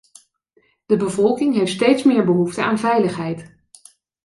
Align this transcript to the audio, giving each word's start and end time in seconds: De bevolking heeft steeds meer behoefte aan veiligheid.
De 0.85 0.97
bevolking 0.97 1.55
heeft 1.55 1.71
steeds 1.71 2.03
meer 2.03 2.25
behoefte 2.25 2.63
aan 2.63 2.79
veiligheid. 2.79 3.55